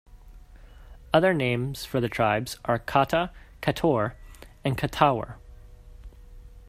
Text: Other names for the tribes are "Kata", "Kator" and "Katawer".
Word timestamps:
Other 1.13 1.31
names 1.31 1.85
for 1.85 2.01
the 2.01 2.09
tribes 2.09 2.57
are 2.65 2.79
"Kata", 2.79 3.29
"Kator" 3.61 4.13
and 4.63 4.75
"Katawer". 4.75 5.35